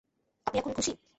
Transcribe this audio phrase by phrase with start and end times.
[0.47, 0.91] আপনি এখন খুশী?